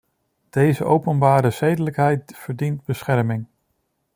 [0.49, 3.47] Deze openbare zedelijkheid verdient bescherming.